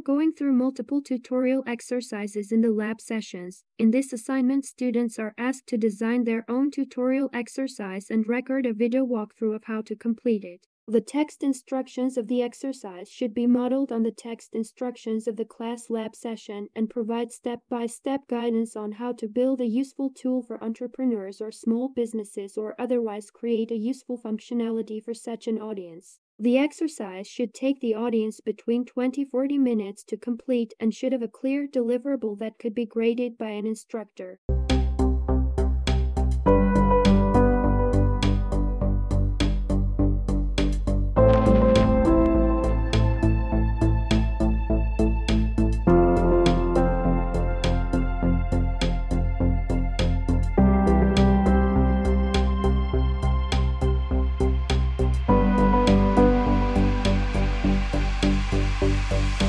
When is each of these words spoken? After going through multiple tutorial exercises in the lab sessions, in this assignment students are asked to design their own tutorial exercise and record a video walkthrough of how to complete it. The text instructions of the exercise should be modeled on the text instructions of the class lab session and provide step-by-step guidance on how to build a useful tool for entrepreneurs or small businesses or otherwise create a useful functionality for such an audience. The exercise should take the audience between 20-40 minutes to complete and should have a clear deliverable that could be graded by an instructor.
After 0.00 0.12
going 0.12 0.32
through 0.32 0.54
multiple 0.54 1.02
tutorial 1.02 1.62
exercises 1.66 2.50
in 2.50 2.62
the 2.62 2.72
lab 2.72 3.02
sessions, 3.02 3.64
in 3.78 3.90
this 3.90 4.14
assignment 4.14 4.64
students 4.64 5.18
are 5.18 5.34
asked 5.36 5.66
to 5.66 5.76
design 5.76 6.24
their 6.24 6.46
own 6.48 6.70
tutorial 6.70 7.28
exercise 7.34 8.10
and 8.10 8.26
record 8.26 8.64
a 8.64 8.72
video 8.72 9.04
walkthrough 9.04 9.54
of 9.54 9.64
how 9.64 9.82
to 9.82 9.94
complete 9.94 10.42
it. 10.42 10.66
The 10.88 11.00
text 11.00 11.44
instructions 11.44 12.16
of 12.16 12.26
the 12.26 12.42
exercise 12.42 13.08
should 13.08 13.32
be 13.32 13.46
modeled 13.46 13.92
on 13.92 14.02
the 14.02 14.10
text 14.10 14.54
instructions 14.54 15.28
of 15.28 15.36
the 15.36 15.44
class 15.44 15.88
lab 15.88 16.16
session 16.16 16.68
and 16.74 16.90
provide 16.90 17.30
step-by-step 17.30 18.26
guidance 18.26 18.74
on 18.74 18.92
how 18.92 19.12
to 19.12 19.28
build 19.28 19.60
a 19.60 19.66
useful 19.66 20.10
tool 20.10 20.42
for 20.42 20.62
entrepreneurs 20.64 21.40
or 21.40 21.52
small 21.52 21.88
businesses 21.88 22.56
or 22.56 22.74
otherwise 22.80 23.30
create 23.30 23.70
a 23.70 23.76
useful 23.76 24.18
functionality 24.18 25.00
for 25.02 25.14
such 25.14 25.46
an 25.46 25.60
audience. 25.60 26.18
The 26.38 26.58
exercise 26.58 27.28
should 27.28 27.52
take 27.52 27.80
the 27.80 27.94
audience 27.94 28.40
between 28.40 28.86
20-40 28.86 29.58
minutes 29.60 30.02
to 30.04 30.16
complete 30.16 30.72
and 30.80 30.94
should 30.94 31.12
have 31.12 31.22
a 31.22 31.28
clear 31.28 31.68
deliverable 31.68 32.38
that 32.38 32.58
could 32.58 32.74
be 32.74 32.86
graded 32.86 33.36
by 33.36 33.50
an 33.50 33.66
instructor. 33.66 34.40